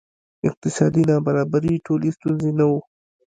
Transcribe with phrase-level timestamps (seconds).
[0.47, 2.79] اقتصادي نابرابري ټولې ستونزې نه وه.